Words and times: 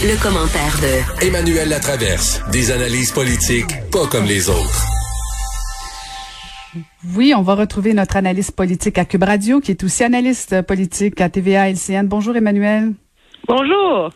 Le, 0.00 0.22
commentaire 0.22 0.76
de 0.80 1.26
Emmanuel 1.26 1.68
Latraverse. 1.68 2.40
Des 2.52 2.70
analyses 2.70 3.10
politiques 3.10 3.74
pas 3.90 4.06
comme 4.06 4.26
les 4.26 4.48
autres. 4.48 4.86
Oui, 7.16 7.34
on 7.36 7.42
va 7.42 7.56
retrouver 7.56 7.94
notre 7.94 8.16
analyste 8.16 8.52
politique 8.52 8.96
à 8.98 9.04
Cube 9.04 9.24
Radio, 9.24 9.60
qui 9.60 9.72
est 9.72 9.82
aussi 9.82 10.04
analyste 10.04 10.62
politique 10.62 11.20
à 11.20 11.28
TVA 11.28 11.70
LCN. 11.70 12.06
Bonjour 12.06 12.36
Emmanuel. 12.36 12.92
Bonjour. 13.48 14.12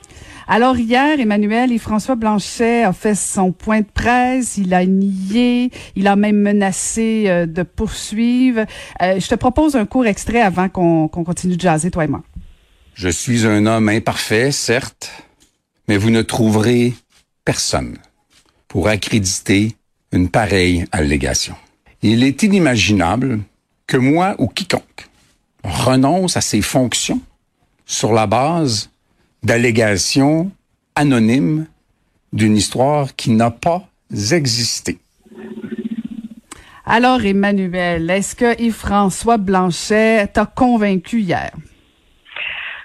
Alors 0.47 0.77
hier, 0.77 1.19
Emmanuel 1.19 1.73
et 1.73 1.79
François 1.79 2.15
Blanchet 2.15 2.85
a 2.85 2.93
fait 2.93 3.17
son 3.17 3.51
point 3.51 3.81
de 3.81 3.87
presse. 3.93 4.57
Il 4.59 4.75
a 4.75 4.87
nié, 4.87 5.73
il 5.97 6.07
a 6.07 6.15
même 6.15 6.37
menacé 6.37 7.25
euh, 7.27 7.47
de 7.47 7.65
poursuivre. 7.65 8.67
Euh, 9.01 9.19
je 9.19 9.29
te 9.29 9.35
propose 9.35 9.75
un 9.75 9.87
court 9.87 10.07
extrait 10.07 10.43
avant 10.43 10.69
qu'on 10.69 11.09
continue 11.09 11.57
de 11.57 11.61
jaser, 11.61 11.91
toi 11.91 12.05
et 12.05 12.09
moi. 12.09 12.23
Je 12.95 13.09
suis 13.09 13.47
un 13.47 13.67
homme 13.67 13.89
imparfait, 13.89 14.53
certes, 14.53 15.11
mais 15.89 15.97
vous 15.97 16.11
ne 16.11 16.23
trouverez 16.23 16.95
personne 17.45 17.97
pour 18.69 18.89
accréditer 18.89 19.77
une 20.13 20.29
pareille 20.29 20.85
allégation. 20.93 21.55
Il 22.03 22.23
est 22.25 22.43
inimaginable 22.43 23.41
que 23.87 23.97
moi 23.97 24.35
ou 24.39 24.49
quiconque 24.49 25.09
renonce 25.65 26.37
à 26.37 26.41
ses 26.41 26.63
fonctions 26.63 27.21
sur 27.87 28.13
la 28.13 28.27
base 28.27 28.91
d'allégations 29.43 30.51
anonymes 30.95 31.67
d'une 32.33 32.57
histoire 32.57 33.15
qui 33.15 33.31
n'a 33.31 33.51
pas 33.51 33.89
existé. 34.31 34.99
Alors, 36.85 37.25
Emmanuel, 37.25 38.11
est-ce 38.11 38.35
que 38.35 38.61
Yves-François 38.61 39.37
Blanchet 39.37 40.27
t'a 40.33 40.47
convaincu 40.47 41.21
hier? 41.21 41.53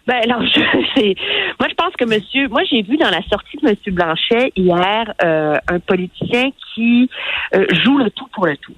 Ben 0.07 0.21
alors, 0.23 0.41
je, 0.55 0.61
c'est, 0.95 1.15
moi 1.59 1.67
je 1.69 1.75
pense 1.75 1.93
que 1.97 2.05
Monsieur, 2.05 2.47
moi 2.47 2.61
j'ai 2.69 2.81
vu 2.81 2.97
dans 2.97 3.09
la 3.09 3.21
sortie 3.23 3.57
de 3.57 3.69
Monsieur 3.69 3.91
Blanchet 3.91 4.51
hier 4.55 5.13
euh, 5.23 5.57
un 5.67 5.79
politicien 5.79 6.49
qui 6.73 7.09
euh, 7.53 7.65
joue 7.83 7.97
le 7.97 8.09
tout 8.11 8.27
pour 8.33 8.47
le 8.47 8.55
tout. 8.57 8.73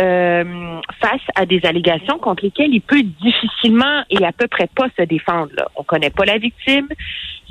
Euh, 0.00 0.80
face 1.00 1.20
à 1.34 1.44
des 1.44 1.60
allégations 1.64 2.18
contre 2.18 2.44
lesquelles 2.44 2.72
il 2.72 2.80
peut 2.80 3.02
difficilement 3.02 4.02
et 4.08 4.24
à 4.24 4.32
peu 4.32 4.48
près 4.48 4.66
pas 4.66 4.86
se 4.98 5.04
défendre. 5.04 5.50
Là. 5.54 5.68
On 5.76 5.82
connaît 5.82 6.10
pas 6.10 6.24
la 6.24 6.38
victime, 6.38 6.88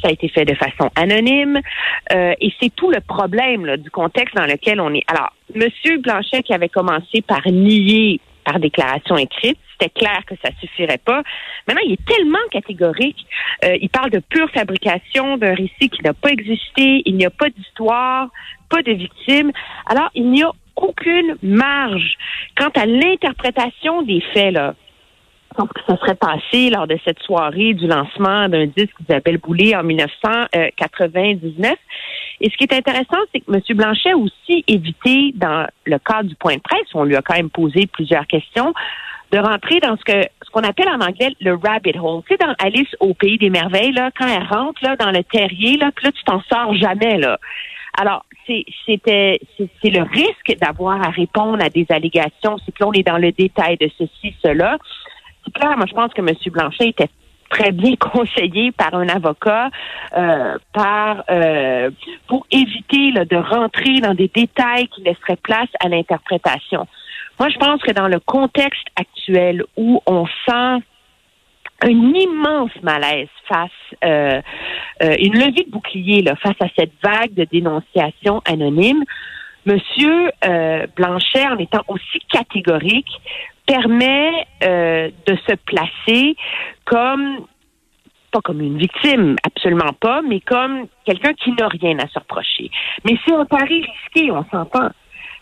ça 0.02 0.08
a 0.08 0.12
été 0.12 0.28
fait 0.28 0.46
de 0.46 0.56
façon 0.56 0.90
anonyme, 0.96 1.60
euh, 2.12 2.34
et 2.42 2.52
c'est 2.60 2.74
tout 2.76 2.90
le 2.90 3.00
problème 3.00 3.68
là, 3.68 3.78
du 3.78 3.92
contexte 3.92 4.36
dans 4.36 4.48
lequel 4.48 4.82
on 4.82 4.92
est. 4.94 5.04
Alors, 5.08 5.32
Monsieur 5.54 6.00
Blanchet 6.00 6.42
qui 6.42 6.54
avait 6.54 6.70
commencé 6.70 7.22
par 7.22 7.48
nier 7.48 8.20
par 8.44 8.60
déclaration 8.60 9.18
écrite, 9.18 9.60
c'était 9.82 10.00
clair 10.00 10.22
que 10.28 10.36
ça 10.44 10.52
suffirait 10.60 11.00
pas. 11.04 11.24
Maintenant, 11.68 11.82
il 11.86 11.94
est 11.94 12.06
tellement 12.06 12.38
catégorique. 12.52 13.26
Euh, 13.64 13.78
il 13.82 13.90
parle 13.90 14.12
de 14.12 14.20
pure 14.20 14.50
fabrication 14.52 15.38
d'un 15.38 15.54
récit 15.54 15.90
qui 15.90 16.02
n'a 16.04 16.14
pas 16.14 16.30
existé. 16.30 17.02
Il 17.06 17.16
n'y 17.16 17.26
a 17.26 17.30
pas 17.30 17.50
d'histoire, 17.50 18.30
pas 18.70 18.82
de 18.82 18.92
victime. 18.92 19.52
Alors, 19.88 20.10
il 20.16 20.30
n'y 20.30 20.44
a 20.44 20.52
aucune 20.76 21.38
marge 21.42 22.18
quant 22.58 22.72
à 22.76 22.86
l'interprétation 22.86 24.02
des 24.04 24.22
faits, 24.34 24.54
là. 24.54 24.76
Donc, 25.58 25.70
ça 25.86 25.98
serait 25.98 26.16
passé 26.16 26.70
lors 26.70 26.88
de 26.88 26.98
cette 27.04 27.20
soirée 27.24 27.74
du 27.74 27.86
lancement 27.86 28.48
d'un 28.48 28.68
disque 28.68 28.96
d'Isabelle 29.02 29.38
Boulay 29.38 29.76
en 29.76 29.84
1999. 29.84 31.76
Et 32.40 32.50
ce 32.50 32.56
qui 32.56 32.64
est 32.64 32.74
intéressant, 32.74 33.18
c'est 33.34 33.42
que 33.42 33.52
M. 33.54 33.62
Blanchet 33.76 34.12
a 34.12 34.18
aussi 34.18 34.64
évité, 34.68 35.34
dans 35.36 35.68
le 35.84 36.00
cadre 36.00 36.30
du 36.30 36.36
point 36.36 36.56
de 36.56 36.62
presse, 36.62 36.88
on 36.94 37.04
lui 37.04 37.18
a 37.18 37.22
quand 37.22 37.36
même 37.36 37.50
posé 37.50 37.86
plusieurs 37.86 38.26
questions, 38.28 38.74
de 39.32 39.38
rentrer 39.38 39.80
dans 39.80 39.96
ce 39.98 40.04
que 40.04 40.28
ce 40.44 40.50
qu'on 40.52 40.64
appelle 40.64 40.90
en 40.90 41.00
anglais 41.00 41.34
le 41.40 41.56
rabbit 41.56 41.98
hole. 41.98 42.22
Tu 42.28 42.36
sais, 42.36 42.38
dans 42.38 42.54
Alice 42.60 42.94
au 43.00 43.14
pays 43.14 43.38
des 43.38 43.50
merveilles, 43.50 43.94
là, 43.94 44.12
quand 44.18 44.28
elle 44.28 44.44
rentre 44.44 44.84
là, 44.84 44.96
dans 44.98 45.12
le 45.12 45.24
terrier, 45.24 45.78
là, 45.78 45.92
puis 45.96 46.06
là, 46.06 46.12
tu 46.12 46.24
t'en 46.24 46.42
sors 46.42 46.74
jamais. 46.76 47.18
Là. 47.18 47.38
Alors, 47.98 48.26
c'était 48.86 49.40
c'est 49.58 49.90
le 49.90 50.04
risque 50.04 50.60
d'avoir 50.60 51.02
à 51.02 51.10
répondre 51.10 51.64
à 51.64 51.70
des 51.70 51.86
allégations. 51.90 52.58
C'est 52.66 52.72
que 52.74 52.84
là, 52.84 52.88
on 52.88 52.94
est 52.94 53.08
dans 53.08 53.18
le 53.18 53.32
détail 53.32 53.78
de 53.78 53.90
ceci, 53.98 54.36
cela. 54.44 54.78
C'est 55.46 55.54
clair, 55.54 55.78
moi 55.78 55.86
je 55.88 55.94
pense 55.94 56.14
que 56.14 56.22
M. 56.22 56.36
Blanchet 56.52 56.90
était 56.90 57.10
très 57.50 57.72
bien 57.72 57.96
conseillé 58.00 58.72
par 58.72 58.94
un 58.96 59.08
avocat 59.08 59.70
euh, 60.18 60.58
par 60.74 61.24
euh, 61.30 61.92
pour 62.28 62.46
éviter 62.52 63.12
là, 63.12 63.26
de 63.26 63.38
rentrer 63.38 64.00
dans 64.00 64.14
des 64.14 64.30
détails 64.34 64.88
qui 64.88 65.02
laisseraient 65.04 65.38
place 65.42 65.70
à 65.84 65.90
l'interprétation. 65.90 66.88
Moi, 67.42 67.50
je 67.50 67.58
pense 67.58 67.82
que 67.82 67.92
dans 67.92 68.08
le 68.08 68.20
contexte 68.20 68.86
actuel 68.96 69.64
où 69.76 70.00
on 70.06 70.28
sent 70.28 70.86
un 71.82 71.90
immense 71.90 72.70
malaise 72.84 73.30
face 73.50 73.72
euh, 74.06 74.40
euh, 75.02 75.16
une 75.18 75.34
levée 75.34 75.64
de 75.66 75.72
bouclier 75.72 76.22
là, 76.22 76.36
face 76.36 76.58
à 76.60 76.68
cette 76.78 76.92
vague 77.04 77.34
de 77.34 77.46
dénonciations 77.46 78.44
anonymes. 78.46 79.04
Monsieur 79.66 80.30
euh, 80.46 80.86
Blanchet, 80.96 81.48
en 81.48 81.58
étant 81.58 81.82
aussi 81.88 82.20
catégorique, 82.32 83.10
permet 83.66 84.46
de 84.62 85.36
se 85.48 85.56
placer 85.66 86.36
comme 86.86 87.48
pas 88.32 88.42
comme 88.42 88.62
une 88.62 88.78
victime, 88.78 89.36
absolument 89.44 89.94
pas, 90.00 90.22
mais 90.22 90.42
comme 90.42 90.86
quelqu'un 91.06 91.34
qui 91.34 91.52
n'a 91.54 91.68
rien 91.68 91.98
à 91.98 92.08
se 92.08 92.20
reprocher. 92.20 92.70
Mais 93.04 93.18
c'est 93.26 93.34
un 93.34 93.46
pari 93.46 93.84
risqué, 93.84 94.32
on 94.32 94.46
s'entend, 94.52 94.92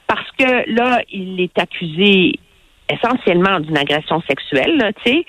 parce 0.10 0.32
que 0.40 0.74
là, 0.74 1.02
il 1.12 1.40
est 1.40 1.58
accusé 1.60 2.40
essentiellement 2.92 3.60
d'une 3.60 3.78
agression 3.78 4.22
sexuelle, 4.28 4.92
tu 5.06 5.12
sais. 5.12 5.26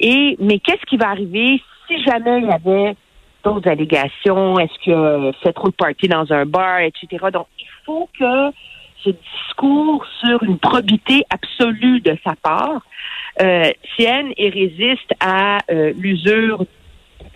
Et 0.00 0.36
mais 0.40 0.58
qu'est-ce 0.58 0.84
qui 0.86 0.96
va 0.96 1.10
arriver 1.10 1.62
si 1.86 2.02
jamais 2.02 2.40
il 2.40 2.46
y 2.46 2.52
avait 2.52 2.96
d'autres 3.44 3.70
allégations? 3.70 4.58
Est-ce 4.58 4.76
qu'il 4.80 4.94
a 4.94 5.32
fait 5.44 5.52
trop 5.52 5.68
de 5.68 6.08
dans 6.08 6.32
un 6.32 6.44
bar, 6.44 6.80
etc. 6.80 7.26
Donc 7.32 7.46
il 7.60 7.68
faut 7.84 8.08
que 8.18 8.50
ce 9.04 9.10
discours 9.10 10.04
sur 10.24 10.42
une 10.42 10.58
probité 10.58 11.22
absolue 11.30 12.00
de 12.00 12.18
sa 12.24 12.34
part 12.34 12.82
euh, 13.40 13.70
tienne 13.94 14.32
et 14.36 14.48
résiste 14.48 15.12
à 15.20 15.58
euh, 15.70 15.92
l'usure 15.96 16.64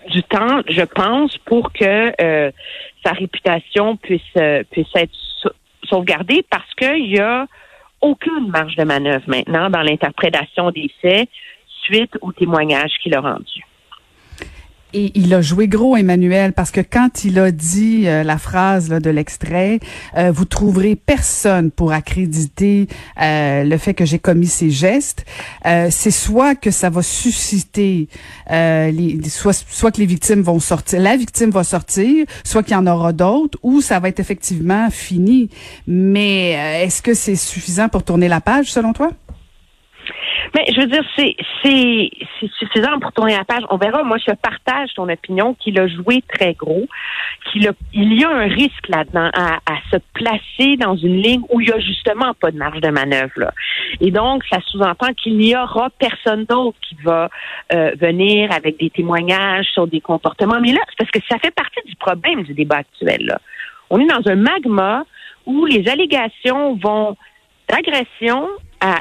du 0.08 0.24
temps, 0.24 0.62
je 0.68 0.82
pense, 0.82 1.38
pour 1.38 1.72
que 1.72 2.12
euh, 2.20 2.50
sa 3.04 3.12
réputation 3.12 3.96
puisse 3.96 4.22
euh, 4.36 4.64
puisse 4.72 4.88
être 4.96 5.14
sauvegardée 5.84 6.44
parce 6.48 6.72
qu'il 6.74 7.06
y 7.06 7.18
a 7.18 7.46
aucune 8.00 8.48
marge 8.48 8.76
de 8.76 8.84
manœuvre 8.84 9.24
maintenant 9.26 9.70
dans 9.70 9.82
l'interprétation 9.82 10.70
des 10.70 10.90
faits 11.00 11.28
suite 11.82 12.16
au 12.20 12.32
témoignage 12.32 12.92
qu'il 13.02 13.14
a 13.14 13.20
rendu. 13.20 13.64
Et 14.92 15.12
il 15.14 15.32
a 15.34 15.40
joué 15.40 15.68
gros, 15.68 15.96
Emmanuel, 15.96 16.52
parce 16.52 16.70
que 16.70 16.80
quand 16.80 17.24
il 17.24 17.38
a 17.38 17.50
dit 17.50 18.06
euh, 18.06 18.24
la 18.24 18.38
phrase 18.38 18.88
là, 18.88 18.98
de 18.98 19.10
l'extrait, 19.10 19.78
euh, 20.16 20.32
vous 20.32 20.44
trouverez 20.44 20.96
personne 20.96 21.70
pour 21.70 21.92
accréditer 21.92 22.88
euh, 23.20 23.62
le 23.62 23.78
fait 23.78 23.94
que 23.94 24.04
j'ai 24.04 24.18
commis 24.18 24.48
ces 24.48 24.70
gestes. 24.70 25.24
c'est 25.64 26.10
soit 26.10 26.54
que 26.54 26.70
ça 26.70 26.90
va 26.90 27.02
susciter, 27.02 28.08
les, 28.50 29.20
soit, 29.28 29.52
soit 29.52 29.92
que 29.92 29.98
les 29.98 30.06
victimes 30.06 30.42
vont 30.42 30.60
sortir, 30.60 31.00
la 31.00 31.16
victime 31.16 31.50
va 31.50 31.64
sortir, 31.64 32.26
soit 32.44 32.62
qu'il 32.62 32.72
y 32.72 32.76
en 32.76 32.86
aura 32.86 33.12
d'autres, 33.12 33.58
ou 33.62 33.80
ça 33.80 34.00
va 34.00 34.08
être 34.08 34.20
effectivement 34.20 34.90
fini. 34.90 35.50
Mais 35.86 36.82
est-ce 36.82 37.02
que 37.02 37.14
c'est 37.14 37.36
suffisant 37.36 37.88
pour 37.88 38.02
tourner 38.02 38.28
la 38.28 38.40
page, 38.40 38.72
selon 38.72 38.92
toi? 38.92 39.10
Mais 40.54 40.64
je 40.74 40.80
veux 40.80 40.86
dire, 40.86 41.04
c'est 41.16 41.36
c'est 41.62 42.10
suffisant 42.58 42.98
pour 43.00 43.12
tourner 43.12 43.36
la 43.36 43.44
page. 43.44 43.62
On 43.70 43.76
verra. 43.76 44.02
Moi, 44.02 44.16
je 44.18 44.32
partage 44.34 44.92
ton 44.94 45.08
opinion 45.08 45.54
qu'il 45.54 45.78
a 45.78 45.86
joué 45.86 46.22
très 46.28 46.54
gros, 46.54 46.86
qu'il 47.46 47.68
a 47.68 47.72
il 47.92 48.14
y 48.14 48.24
a 48.24 48.30
un 48.30 48.48
risque 48.48 48.88
là-dedans 48.88 49.30
à, 49.32 49.56
à, 49.66 49.76
se 49.92 49.98
placer 50.14 50.76
dans 50.76 50.96
une 50.96 51.16
ligne 51.16 51.42
où 51.50 51.60
il 51.60 51.68
y 51.68 51.72
a 51.72 51.78
justement 51.78 52.34
pas 52.34 52.50
de 52.50 52.56
marge 52.56 52.80
de 52.80 52.88
manœuvre. 52.88 53.32
Là. 53.36 53.52
Et 54.00 54.10
donc, 54.10 54.44
ça 54.50 54.58
sous-entend 54.66 55.12
qu'il 55.14 55.36
n'y 55.36 55.56
aura 55.56 55.90
personne 55.98 56.44
d'autre 56.44 56.78
qui 56.88 56.96
va 57.04 57.28
euh, 57.72 57.92
venir 58.00 58.50
avec 58.52 58.78
des 58.78 58.90
témoignages 58.90 59.66
sur 59.66 59.86
des 59.86 60.00
comportements. 60.00 60.60
Mais 60.60 60.72
là, 60.72 60.80
c'est 60.88 60.98
parce 60.98 61.10
que 61.10 61.20
ça 61.28 61.38
fait 61.38 61.54
partie 61.54 61.80
du 61.86 61.96
problème 61.96 62.42
du 62.42 62.54
débat 62.54 62.78
actuel. 62.78 63.26
Là. 63.26 63.40
On 63.90 63.98
est 64.00 64.06
dans 64.06 64.28
un 64.28 64.36
magma 64.36 65.04
où 65.46 65.64
les 65.66 65.88
allégations 65.88 66.76
vont 66.76 67.16
d'agression 67.68 68.48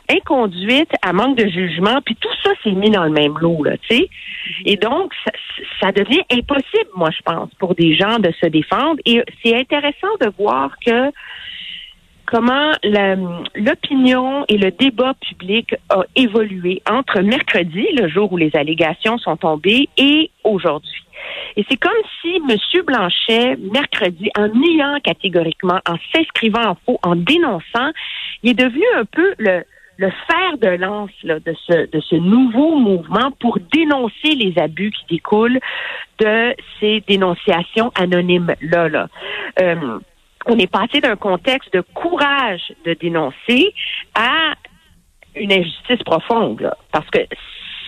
inconduite, 0.09 0.89
à 1.01 1.13
manque 1.13 1.37
de 1.37 1.47
jugement, 1.47 2.01
puis 2.05 2.15
tout 2.15 2.29
ça 2.43 2.51
s'est 2.63 2.71
mis 2.71 2.89
dans 2.89 3.03
le 3.03 3.11
même 3.11 3.37
lot, 3.39 3.63
là, 3.63 3.77
tu 3.77 3.97
sais. 3.97 4.09
Et 4.65 4.77
donc, 4.77 5.13
ça, 5.79 5.91
devient 5.91 6.23
impossible, 6.31 6.89
moi, 6.95 7.09
je 7.11 7.21
pense, 7.23 7.49
pour 7.59 7.75
des 7.75 7.95
gens 7.95 8.19
de 8.19 8.31
se 8.41 8.47
défendre. 8.47 8.99
Et 9.05 9.21
c'est 9.43 9.55
intéressant 9.55 10.07
de 10.21 10.31
voir 10.37 10.75
que 10.85 11.11
comment 12.25 12.71
l'opinion 13.55 14.45
et 14.47 14.57
le 14.57 14.71
débat 14.71 15.13
public 15.15 15.75
a 15.89 16.01
évolué 16.15 16.81
entre 16.89 17.21
mercredi, 17.21 17.85
le 17.93 18.07
jour 18.07 18.31
où 18.31 18.37
les 18.37 18.51
allégations 18.55 19.17
sont 19.17 19.37
tombées, 19.37 19.89
et 19.97 20.29
aujourd'hui. 20.43 21.03
Et 21.57 21.65
c'est 21.69 21.77
comme 21.77 21.91
si 22.21 22.37
M. 22.37 22.83
Blanchet, 22.85 23.57
mercredi, 23.57 24.29
en 24.37 24.47
niant 24.47 24.99
catégoriquement, 25.03 25.79
en 25.87 25.95
s'inscrivant 26.13 26.69
en 26.69 26.77
faux, 26.85 26.99
en 27.03 27.15
dénonçant, 27.15 27.91
il 28.43 28.51
est 28.51 28.53
devenu 28.53 28.83
un 28.95 29.05
peu 29.05 29.33
le, 29.37 29.63
le 29.99 30.09
fer 30.27 30.57
de 30.57 30.69
lance 30.77 31.11
là, 31.23 31.39
de, 31.39 31.53
ce, 31.67 31.89
de 31.91 31.99
ce 31.99 32.15
nouveau 32.15 32.77
mouvement 32.77 33.31
pour 33.41 33.59
dénoncer 33.73 34.33
les 34.33 34.57
abus 34.57 34.91
qui 34.91 35.15
découlent 35.15 35.59
de 36.19 36.55
ces 36.79 37.03
dénonciations 37.05 37.91
anonymes-là. 37.95 38.87
Là. 38.87 39.07
Euh, 39.61 39.99
on 40.45 40.57
est 40.57 40.71
passé 40.71 41.01
d'un 41.01 41.17
contexte 41.17 41.73
de 41.73 41.81
courage 41.81 42.73
de 42.85 42.93
dénoncer 42.93 43.73
à 44.15 44.53
une 45.35 45.51
injustice 45.51 46.01
profonde. 46.05 46.61
Là, 46.61 46.77
parce 46.93 47.09
que 47.09 47.19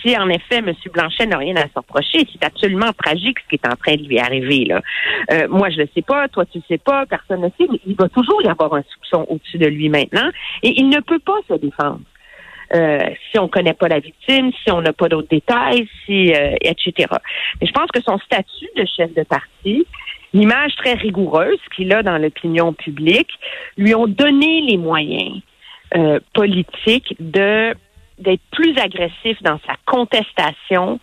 si 0.01 0.18
en 0.18 0.30
effet 0.30 0.57
M. 0.57 0.74
Blanchet 0.94 1.27
n'a 1.27 1.38
rien 1.38 1.56
à 1.56 1.63
se 1.63 1.75
reprocher, 1.75 2.27
c'est 2.31 2.44
absolument 2.44 2.92
tragique 2.94 3.39
ce 3.39 3.50
qui 3.50 3.56
est 3.56 3.68
en 3.68 3.75
train 3.75 3.95
de 3.95 4.07
lui 4.07 4.19
arriver. 4.19 4.65
Là. 4.65 4.81
Euh, 5.31 5.48
moi, 5.50 5.69
je 5.69 5.77
ne 5.77 5.81
le 5.81 5.89
sais 5.95 6.01
pas, 6.01 6.27
toi 6.27 6.45
tu 6.45 6.59
le 6.59 6.63
sais 6.68 6.77
pas, 6.77 7.06
personne 7.06 7.42
ne 7.42 7.50
sait, 7.50 7.68
mais 7.71 7.80
il 7.86 7.95
va 7.95 8.09
toujours 8.09 8.42
y 8.44 8.48
avoir 8.48 8.74
un 8.74 8.83
soupçon 8.83 9.25
au-dessus 9.30 9.57
de 9.57 9.68
lui 9.68 9.89
maintenant, 9.89 10.30
et 10.63 10.80
il 10.80 10.89
ne 10.89 11.00
peut 11.00 11.19
pas 11.19 11.39
se 11.48 11.53
défendre. 11.56 12.01
Euh, 12.74 13.00
si 13.30 13.38
on 13.38 13.50
connaît 13.50 13.74
pas 13.74 13.89
la 13.89 14.00
victime, 14.00 14.51
si 14.63 14.71
on 14.71 14.81
n'a 14.81 14.94
pas 14.94 15.09
d'autres 15.09 15.27
détails, 15.30 15.89
si 16.06 16.33
euh, 16.33 16.56
etc. 16.62 17.09
Mais 17.59 17.68
je 17.68 17.74
pense 17.74 17.92
que 17.94 18.01
son 18.01 18.18
statut 18.19 18.69
de 18.77 18.86
chef 18.86 19.13
de 19.13 19.24
parti, 19.24 19.86
l'image 20.33 20.74
très 20.77 20.94
rigoureuse 20.94 21.59
qu'il 21.75 21.92
a 21.92 22.01
dans 22.01 22.18
l'opinion 22.18 22.71
publique, 22.71 23.31
lui 23.77 23.94
ont 23.94 24.07
donné 24.07 24.62
les 24.62 24.77
moyens 24.77 25.42
politiques 26.33 27.18
de 27.19 27.75
d'être 28.21 28.41
plus 28.51 28.77
agressif 28.77 29.41
dans 29.41 29.59
sa 29.68 29.75
contestation 29.85 31.00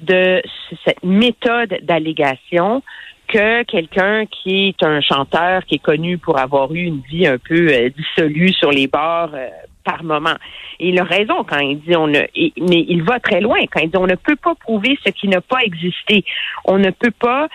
de 0.00 0.42
cette 0.84 1.02
méthode 1.02 1.78
d'allégation 1.82 2.82
que 3.28 3.62
quelqu'un 3.62 4.26
qui 4.26 4.68
est 4.68 4.84
un 4.84 5.00
chanteur 5.00 5.64
qui 5.64 5.76
est 5.76 5.82
connu 5.82 6.18
pour 6.18 6.38
avoir 6.38 6.72
eu 6.72 6.82
une 6.82 7.00
vie 7.00 7.26
un 7.26 7.38
peu 7.38 7.68
euh, 7.68 7.88
dissolue 7.90 8.52
sur 8.52 8.70
les 8.70 8.88
bords 8.88 9.30
euh, 9.34 9.48
par 9.84 10.04
moment. 10.04 10.34
Et 10.78 10.90
il 10.90 11.00
a 11.00 11.04
raison 11.04 11.44
quand 11.44 11.58
il 11.58 11.80
dit 11.80 11.96
on 11.96 12.08
ne, 12.08 12.20
mais 12.20 12.84
il 12.88 13.02
va 13.02 13.20
très 13.20 13.40
loin 13.40 13.58
quand 13.70 13.80
il 13.80 13.90
dit 13.90 13.96
on 13.96 14.06
ne 14.06 14.16
peut 14.16 14.36
pas 14.36 14.54
prouver 14.54 14.98
ce 15.04 15.10
qui 15.10 15.28
n'a 15.28 15.40
pas 15.40 15.60
existé. 15.64 16.24
On 16.64 16.78
ne 16.78 16.90
peut 16.90 17.12
pas 17.12 17.48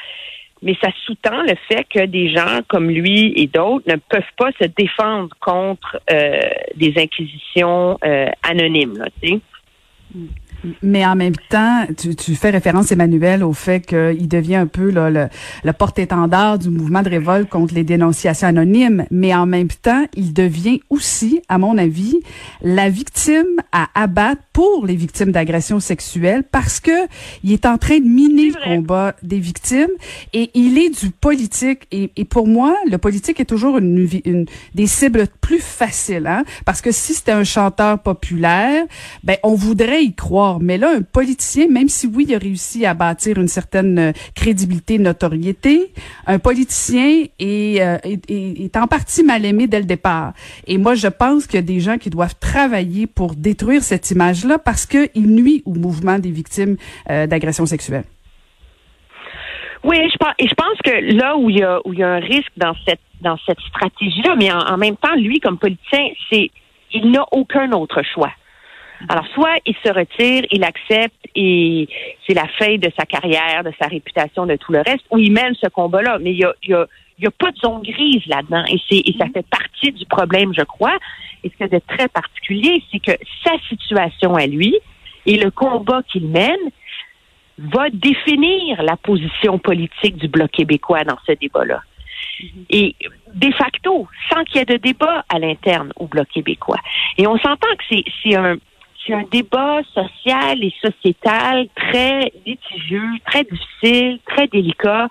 mais 0.62 0.76
ça 0.82 0.90
sous-tend 1.06 1.42
le 1.44 1.56
fait 1.68 1.86
que 1.90 2.06
des 2.06 2.30
gens 2.34 2.62
comme 2.68 2.90
lui 2.90 3.34
et 3.36 3.48
d'autres 3.48 3.86
ne 3.88 3.96
peuvent 3.96 4.24
pas 4.38 4.50
se 4.60 4.68
défendre 4.78 5.30
contre 5.40 6.00
euh, 6.12 6.40
des 6.76 6.94
inquisitions 6.98 7.98
euh, 8.04 8.28
anonymes. 8.44 8.98
Là. 8.98 9.08
Mais 10.82 11.06
en 11.06 11.16
même 11.16 11.36
temps, 11.50 11.86
tu, 11.98 12.16
tu 12.16 12.36
fais 12.36 12.50
référence, 12.50 12.92
Emmanuel, 12.92 13.44
au 13.44 13.54
fait 13.54 13.82
qu'il 13.86 14.28
devient 14.28 14.56
un 14.56 14.68
peu 14.68 14.90
là, 14.90 15.10
le, 15.10 15.28
le 15.64 15.74
porte-étendard 15.74 16.58
du 16.58 16.70
mouvement 16.70 17.04
de 17.04 17.10
révolte 17.10 17.50
contre 17.50 17.74
les 17.76 17.84
dénonciations 17.84 18.48
anonymes. 18.48 19.06
Mais 19.12 19.36
en 19.36 19.46
même 19.46 19.68
temps, 19.68 20.06
il 20.16 20.34
devient 20.34 20.82
aussi, 20.90 21.42
à 21.48 21.58
mon 21.58 21.78
avis, 21.78 22.20
la 22.62 22.90
victime 22.90 23.62
à 23.72 23.88
abattre 23.94 24.42
pour 24.58 24.88
les 24.88 24.96
victimes 24.96 25.32
d'agressions 25.32 25.80
sexuelles 25.80 26.42
parce 26.52 26.80
que 26.80 27.06
il 27.44 27.52
est 27.52 27.68
en 27.68 27.78
train 27.78 28.00
de 28.00 28.10
miner 28.10 28.50
le 28.50 28.78
combat 28.78 29.14
des 29.22 29.38
victimes 29.38 29.92
et 30.34 30.50
il 30.56 30.80
est 30.80 31.00
du 31.00 31.12
politique. 31.12 31.86
Et, 31.92 32.10
et 32.16 32.26
pour 32.26 32.48
moi, 32.48 32.76
le 32.90 32.98
politique 32.98 33.40
est 33.40 33.46
toujours 33.46 33.78
une, 33.78 34.10
une 34.26 34.48
des 34.74 34.88
cibles 34.88 35.28
plus 35.42 35.60
faciles, 35.60 36.26
hein? 36.26 36.44
parce 36.66 36.82
que 36.82 36.92
si 36.92 37.14
c'était 37.14 37.34
un 37.34 37.44
chanteur 37.44 38.00
populaire, 38.00 38.84
ben 39.24 39.38
on 39.44 39.54
voudrait 39.54 40.04
y 40.04 40.16
croire 40.16 40.60
mais 40.60 40.80
là, 40.80 40.92
un 40.98 41.04
politicien, 41.04 41.68
même 41.68 41.88
si 41.88 42.08
oui, 42.08 42.26
il 42.28 42.34
a 42.34 42.40
réussi 42.40 42.84
à 42.88 42.96
bâtir 42.96 43.38
une 43.38 43.48
certaine 43.48 44.00
euh, 44.00 44.12
crédibilité, 44.34 44.98
notoriété, 44.98 45.94
un 46.26 46.40
politicien 46.40 47.26
euh, 47.42 47.98
est, 48.04 48.32
est, 48.32 48.76
en 48.76 48.88
partie 48.88 49.22
mal 49.22 49.46
aimé 49.46 49.68
dès 49.68 49.80
le 49.80 49.86
départ. 49.86 50.34
Et 50.66 50.80
moi, 50.80 50.96
je 50.96 51.08
pense 51.08 51.46
qu'il 51.46 51.58
y 51.58 51.60
a 51.60 51.62
des 51.62 51.80
gens 51.80 52.00
qui 52.00 52.10
doivent 52.10 52.36
travailler 52.40 53.06
pour 53.06 53.36
détruire 53.36 53.84
cette 53.84 54.10
parce 54.58 54.86
qu'il 54.86 55.28
nuit 55.28 55.64
au 55.66 55.74
mouvement 55.74 56.20
des 56.20 56.32
victimes 56.32 56.78
euh, 57.10 57.28
d'agressions 57.28 57.66
sexuelles. 57.66 58.06
Oui, 59.84 59.98
je 60.12 60.18
pense, 60.18 60.34
et 60.40 60.48
je 60.48 60.56
pense 60.56 60.78
que 60.84 61.16
là 61.16 61.38
où 61.38 61.50
il 61.50 61.60
y 61.60 61.64
a, 61.64 62.10
un 62.10 62.20
risque 62.20 62.52
dans 62.58 62.74
cette, 62.86 63.00
stratégie-là, 63.70 64.36
mais 64.36 64.52
en, 64.52 64.78
même 64.78 64.98
temps, 64.98 65.16
lui, 65.16 65.40
comme 65.40 65.58
politicien, 65.58 66.10
c'est, 66.32 66.50
il 66.92 67.12
n'a 67.12 67.26
aucun 67.32 67.72
autre 67.72 68.02
choix. 68.14 68.32
Alors, 69.10 69.26
soit 69.34 69.56
il 69.66 69.76
se 69.86 69.94
retire, 69.94 70.44
il 70.52 70.64
accepte 70.64 71.16
et 71.36 71.88
c'est 72.26 72.34
la 72.34 72.48
fin 72.60 72.78
de 72.78 72.90
sa 72.98 73.06
carrière, 73.06 73.64
de 73.64 73.72
sa 73.80 73.88
réputation, 73.88 74.46
de 74.46 74.56
tout 74.56 74.72
le 74.72 74.80
reste, 74.80 75.06
ou 75.12 75.20
il 75.20 75.32
mène 75.32 75.54
ce 75.56 75.68
combat-là. 75.68 76.18
Mais 76.20 76.32
il 76.32 76.40
y 76.40 76.74
a, 76.74 76.88
il 77.18 77.24
y 77.24 77.28
a 77.28 77.32
pas 77.32 77.52
de 77.52 77.58
zone 77.58 77.82
grise 77.82 78.26
là-dedans 78.28 78.64
et, 78.70 78.80
c'est, 78.90 78.98
et 78.98 79.16
ça 79.18 79.26
mm-hmm. 79.26 79.34
fait 79.34 79.46
partie 79.48 79.92
du 79.92 80.06
problème, 80.06 80.54
je 80.58 80.64
crois. 80.64 80.98
Et 81.44 81.50
ce 81.50 81.66
qui 81.66 81.76
est 81.76 81.88
très 81.88 82.08
particulier, 82.08 82.84
c'est 82.92 83.00
que 83.00 83.12
sa 83.44 83.58
situation 83.70 84.36
à 84.36 84.46
lui 84.46 84.76
et 85.26 85.38
le 85.38 85.52
combat 85.52 86.02
qu'il 86.04 86.28
mène 86.28 86.72
va 87.58 87.90
définir 87.90 88.82
la 88.84 88.98
position 88.98 89.58
politique 89.58 90.18
du 90.18 90.28
Bloc 90.28 90.52
québécois 90.52 91.04
dans 91.04 91.18
ce 91.26 91.34
débat-là. 91.34 91.82
Mm-hmm. 92.40 92.66
Et 92.70 92.96
de 93.34 93.52
facto, 93.54 94.08
sans 94.32 94.44
qu'il 94.44 94.58
y 94.58 94.62
ait 94.62 94.66
de 94.66 94.78
débat 94.78 95.26
à 95.30 95.40
l'interne 95.40 95.92
au 95.96 96.08
Bloc 96.08 96.28
québécois. 96.30 96.80
Et 97.18 97.26
on 97.26 97.38
s'entend 97.38 97.76
que 97.78 97.84
c'est, 97.90 98.04
c'est 98.24 98.36
un 98.36 98.58
c'est 99.08 99.14
un 99.14 99.24
débat 99.32 99.82
social 99.94 100.62
et 100.64 100.74
sociétal 100.82 101.68
très 101.76 102.32
litigieux, 102.46 103.10
très 103.26 103.44
difficile, 103.46 104.20
très 104.28 104.48
délicat. 104.48 105.08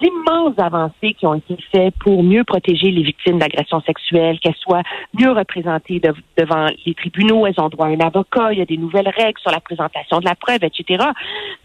D'immenses 0.00 0.58
avancées 0.58 1.14
qui 1.14 1.26
ont 1.26 1.34
été 1.34 1.56
faites 1.72 1.94
pour 2.00 2.22
mieux 2.22 2.44
protéger 2.44 2.90
les 2.90 3.02
victimes 3.02 3.38
d'agressions 3.38 3.80
sexuelles, 3.82 4.38
qu'elles 4.40 4.54
soient 4.60 4.82
mieux 5.18 5.32
représentées 5.32 6.00
devant 6.36 6.66
les 6.86 6.94
tribunaux, 6.94 7.46
elles 7.46 7.60
ont 7.60 7.68
droit 7.68 7.86
à 7.86 7.90
un 7.90 8.00
avocat, 8.00 8.52
il 8.52 8.58
y 8.58 8.62
a 8.62 8.64
des 8.64 8.76
nouvelles 8.76 9.08
règles 9.08 9.40
sur 9.40 9.50
la 9.50 9.60
présentation 9.60 10.20
de 10.20 10.24
la 10.24 10.34
preuve, 10.34 10.62
etc. 10.62 11.04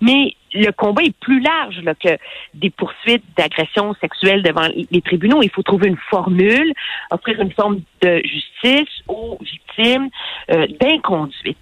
Mais 0.02 0.36
le 0.54 0.72
combat 0.72 1.04
est 1.04 1.16
plus 1.20 1.40
large 1.42 1.80
là, 1.84 1.94
que 1.96 2.18
des 2.54 2.70
poursuites 2.70 3.24
d'agressions 3.38 3.94
sexuelles 4.02 4.44
devant 4.44 4.68
les 4.92 5.02
tribunaux. 5.02 5.42
Il 5.42 5.50
faut 5.50 5.64
trouver 5.64 5.88
une 5.88 5.98
formule, 6.10 6.74
offrir 7.12 7.40
une 7.40 7.52
forme 7.52 7.82
de 8.02 8.22
justice 8.24 8.90
aux 9.08 9.38
victimes 9.42 10.10
euh, 10.52 10.68
d'inconduite. 10.80 11.58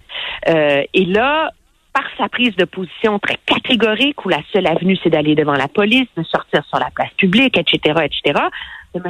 Euh, 0.48 0.82
et 0.94 1.04
là, 1.04 1.50
par 1.92 2.04
sa 2.16 2.28
prise 2.28 2.56
de 2.56 2.64
position 2.64 3.18
très 3.18 3.38
catégorique, 3.46 4.24
où 4.24 4.28
la 4.28 4.42
seule 4.52 4.66
avenue, 4.66 4.96
c'est 5.02 5.10
d'aller 5.10 5.34
devant 5.34 5.52
la 5.52 5.68
police, 5.68 6.08
de 6.16 6.22
sortir 6.24 6.64
sur 6.66 6.78
la 6.78 6.90
place 6.90 7.12
publique, 7.16 7.58
etc., 7.58 8.04
etc., 8.04 8.40
M. 8.94 9.02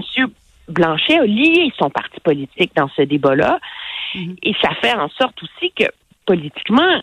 Blanchet 0.69 1.19
a 1.19 1.25
lié 1.25 1.73
son 1.79 1.91
parti 1.91 2.21
politique 2.21 2.73
dans 2.77 2.89
ce 2.97 3.03
débat-là. 3.03 3.59
Mm-hmm. 4.15 4.37
Et 4.43 4.55
ça 4.63 4.71
fait 4.81 4.95
en 4.95 5.09
sorte 5.09 5.43
aussi 5.43 5.73
que, 5.73 5.85
politiquement, 6.25 7.01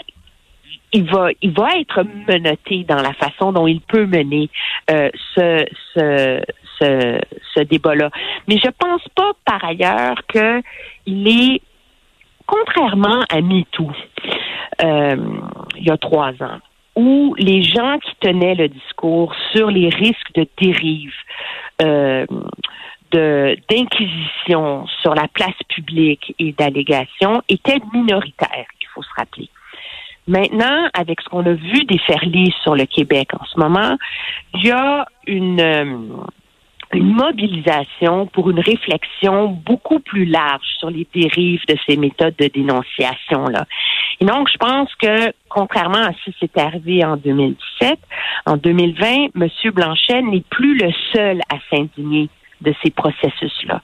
il 0.91 1.09
va, 1.09 1.29
il 1.41 1.51
va 1.51 1.77
être 1.77 2.03
menotté 2.27 2.83
dans 2.83 3.01
la 3.01 3.13
façon 3.13 3.51
dont 3.51 3.67
il 3.67 3.81
peut 3.81 4.05
mener 4.05 4.49
euh, 4.89 5.09
ce, 5.35 5.65
ce, 5.93 6.41
ce, 6.79 7.19
ce 7.53 7.59
débat-là. 7.61 8.09
Mais 8.47 8.57
je 8.57 8.69
pense 8.69 9.03
pas, 9.15 9.31
par 9.45 9.63
ailleurs, 9.63 10.15
que 10.27 10.61
il 11.05 11.27
est, 11.27 11.61
contrairement 12.49 13.23
à 13.29 13.41
MeToo, 13.41 13.91
euh, 14.83 15.15
il 15.77 15.85
y 15.85 15.91
a 15.91 15.97
trois 15.97 16.31
ans, 16.41 16.59
où 16.95 17.35
les 17.37 17.61
gens 17.61 17.99
qui 17.99 18.15
tenaient 18.19 18.55
le 18.55 18.67
discours 18.67 19.33
sur 19.53 19.69
les 19.69 19.89
risques 19.89 20.33
de 20.35 20.47
dérive, 20.59 21.13
euh, 21.81 22.25
d'inquisition 23.11 24.85
sur 25.01 25.15
la 25.15 25.27
place 25.27 25.57
publique 25.69 26.35
et 26.37 26.53
d'allégation 26.53 27.41
étaient 27.49 27.79
minoritaires, 27.93 28.67
il 28.81 28.87
faut 28.93 29.01
se 29.01 29.09
rappeler. 29.17 29.49
Maintenant, 30.27 30.89
avec 30.93 31.21
ce 31.21 31.29
qu'on 31.29 31.45
a 31.45 31.53
vu 31.53 31.85
déferler 31.85 32.53
sur 32.61 32.75
le 32.75 32.85
Québec 32.85 33.29
en 33.33 33.43
ce 33.45 33.59
moment, 33.59 33.97
il 34.53 34.67
y 34.67 34.71
a 34.71 35.07
une, 35.25 35.59
euh, 35.59 35.97
une 36.93 37.13
mobilisation 37.13 38.25
pour 38.27 38.49
une 38.49 38.59
réflexion 38.59 39.47
beaucoup 39.47 39.99
plus 39.99 40.25
large 40.25 40.65
sur 40.79 40.89
les 40.89 41.07
dérives 41.13 41.61
de 41.67 41.75
ces 41.87 41.97
méthodes 41.97 42.35
de 42.39 42.47
dénonciation 42.47 43.45
là. 43.45 43.65
Et 44.19 44.25
donc, 44.25 44.49
je 44.51 44.57
pense 44.57 44.93
que 44.95 45.31
contrairement 45.47 46.03
à 46.03 46.11
ce 46.13 46.31
qui 46.31 46.37
s'est 46.39 46.59
arrivé 46.59 47.05
en 47.05 47.15
2017, 47.17 47.99
en 48.45 48.57
2020, 48.57 49.27
M. 49.35 49.49
Blanchet 49.73 50.21
n'est 50.23 50.43
plus 50.49 50.77
le 50.77 50.91
seul 51.13 51.41
à 51.49 51.57
s'indigner 51.69 52.29
de 52.61 52.73
ces 52.83 52.91
processus-là. 52.91 53.81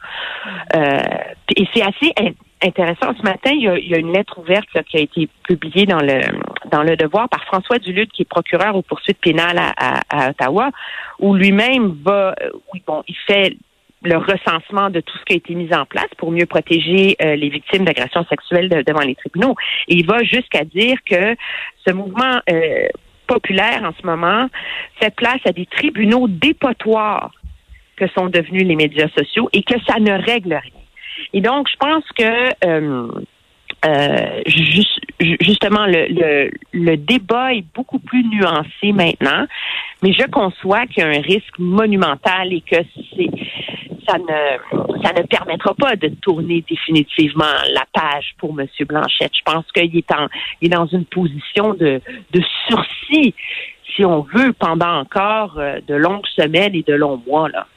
Euh, 0.75 0.99
et 1.55 1.67
c'est 1.73 1.81
assez 1.81 2.13
intéressant. 2.63 3.13
Ce 3.17 3.23
matin, 3.23 3.51
il 3.51 3.61
y 3.61 3.67
a, 3.67 3.77
il 3.77 3.87
y 3.87 3.95
a 3.95 3.97
une 3.97 4.13
lettre 4.13 4.39
ouverte 4.39 4.67
qui 4.89 4.97
a 4.97 5.01
été 5.01 5.29
publiée 5.43 5.85
dans 5.85 6.01
le 6.01 6.21
dans 6.71 6.83
le 6.83 6.97
Devoir 6.97 7.29
par 7.29 7.43
François 7.45 7.77
Duluth, 7.79 8.11
qui 8.11 8.23
est 8.23 8.29
procureur 8.29 8.75
aux 8.75 8.81
poursuites 8.81 9.19
pénales 9.19 9.59
à, 9.59 10.01
à, 10.09 10.29
Ottawa, 10.31 10.71
où 11.19 11.35
lui-même 11.35 11.95
va, 12.03 12.35
euh, 12.41 12.49
oui, 12.73 12.81
bon, 12.85 13.03
il 13.07 13.15
fait 13.27 13.55
le 14.03 14.17
recensement 14.17 14.89
de 14.89 14.99
tout 14.99 15.17
ce 15.17 15.23
qui 15.25 15.33
a 15.33 15.37
été 15.37 15.55
mis 15.55 15.73
en 15.73 15.85
place 15.85 16.09
pour 16.17 16.31
mieux 16.31 16.45
protéger 16.45 17.15
euh, 17.21 17.35
les 17.35 17.49
victimes 17.49 17.85
d'agressions 17.85 18.25
sexuelles 18.25 18.69
devant 18.85 19.01
les 19.01 19.15
tribunaux. 19.15 19.55
Et 19.87 19.95
il 19.95 20.05
va 20.05 20.23
jusqu'à 20.23 20.63
dire 20.63 20.97
que 21.05 21.35
ce 21.85 21.93
mouvement 21.93 22.39
euh, 22.49 22.87
populaire 23.27 23.83
en 23.83 23.93
ce 23.99 24.05
moment 24.05 24.47
fait 24.99 25.13
place 25.15 25.39
à 25.45 25.51
des 25.51 25.65
tribunaux 25.65 26.27
dépotoirs 26.27 27.31
que 27.97 28.07
sont 28.09 28.27
devenus 28.27 28.63
les 28.63 28.75
médias 28.75 29.09
sociaux 29.17 29.49
et 29.53 29.63
que 29.63 29.75
ça 29.87 29.99
ne 29.99 30.11
règle 30.11 30.53
rien. 30.53 30.81
Et 31.33 31.41
donc, 31.41 31.67
je 31.69 31.77
pense 31.77 32.03
que 32.17 32.65
euh, 32.65 33.07
euh, 33.85 34.41
juste, 34.47 34.99
justement, 35.19 35.85
le, 35.85 36.07
le, 36.09 36.51
le, 36.73 36.97
débat 36.97 37.53
est 37.53 37.65
beaucoup 37.73 37.99
plus 37.99 38.23
nuancé 38.23 38.91
maintenant, 38.91 39.45
mais 40.01 40.13
je 40.13 40.25
conçois 40.27 40.87
qu'il 40.87 41.03
y 41.03 41.05
a 41.05 41.09
un 41.09 41.21
risque 41.21 41.59
monumental 41.59 42.51
et 42.53 42.61
que 42.61 42.77
c'est 43.15 43.29
ça 44.07 44.17
ne 44.17 45.01
ça 45.03 45.13
ne 45.13 45.23
permettra 45.23 45.73
pas 45.73 45.95
de 45.95 46.09
tourner 46.21 46.63
définitivement 46.67 47.43
la 47.73 47.85
page 47.93 48.35
pour 48.37 48.59
M. 48.59 48.67
Blanchette. 48.87 49.31
Je 49.35 49.51
pense 49.51 49.65
qu'il 49.71 49.95
est 49.95 50.11
en 50.11 50.27
il 50.61 50.67
est 50.67 50.75
dans 50.75 50.87
une 50.87 51.05
position 51.05 51.73
de, 51.73 52.01
de 52.31 52.41
sursis, 52.67 53.33
si 53.95 54.05
on 54.05 54.21
veut, 54.21 54.53
pendant 54.53 54.99
encore 54.99 55.57
euh, 55.57 55.79
de 55.87 55.95
longues 55.95 56.27
semaines 56.35 56.75
et 56.75 56.83
de 56.83 56.93
longs 56.93 57.21
mois 57.25 57.49
là. 57.49 57.67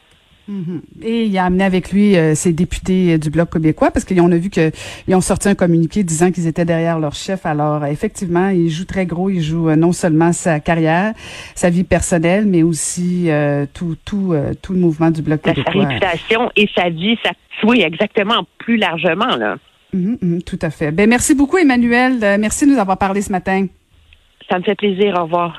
Mhm. 0.48 0.80
Et 1.02 1.24
il 1.24 1.38
a 1.38 1.44
amené 1.44 1.62
avec 1.62 1.92
lui 1.92 2.16
euh, 2.16 2.34
ses 2.34 2.54
députés 2.54 3.18
du 3.18 3.28
Bloc 3.28 3.52
québécois 3.52 3.90
parce 3.90 4.06
qu'on 4.06 4.32
a 4.32 4.36
vu 4.36 4.48
qu'ils 4.48 4.72
ont 5.14 5.20
sorti 5.20 5.48
un 5.50 5.54
communiqué 5.54 6.02
disant 6.02 6.32
qu'ils 6.32 6.46
étaient 6.46 6.64
derrière 6.64 6.98
leur 6.98 7.14
chef. 7.14 7.44
Alors, 7.44 7.84
effectivement, 7.84 8.48
il 8.48 8.70
joue 8.70 8.86
très 8.86 9.04
gros. 9.04 9.28
Il 9.28 9.42
joue 9.42 9.68
euh, 9.68 9.76
non 9.76 9.92
seulement 9.92 10.32
sa 10.32 10.58
carrière, 10.58 11.12
sa 11.54 11.68
vie 11.68 11.84
personnelle, 11.84 12.46
mais 12.46 12.62
aussi 12.62 13.30
euh, 13.30 13.66
tout, 13.74 13.96
tout, 14.06 14.34
tout 14.62 14.72
le 14.72 14.78
mouvement 14.78 15.10
du 15.10 15.20
Bloc 15.20 15.42
québécois. 15.42 15.72
Sa 15.72 15.88
réputation 15.88 16.50
et 16.56 16.68
sa 16.74 16.88
vie, 16.88 17.18
ça, 17.22 17.32
oui, 17.64 17.82
exactement, 17.82 18.44
plus 18.56 18.78
largement, 18.78 19.36
là. 19.36 19.56
Mhm, 19.92 20.18
mhm, 20.20 20.42
tout 20.42 20.58
à 20.62 20.70
fait. 20.70 20.92
Ben, 20.92 21.08
merci 21.08 21.34
beaucoup, 21.34 21.58
Emmanuel. 21.58 22.18
Merci 22.38 22.66
de 22.66 22.72
nous 22.72 22.78
avoir 22.78 22.96
parlé 22.96 23.20
ce 23.20 23.32
matin. 23.32 23.66
Ça 24.50 24.58
me 24.58 24.64
fait 24.64 24.74
plaisir. 24.74 25.14
Au 25.18 25.24
revoir. 25.24 25.58